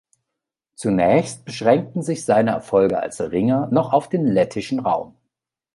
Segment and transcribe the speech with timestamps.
[0.73, 5.15] Zunächst beschränkten sich seine Erfolge als Ringer noch auf den lettischen Raum.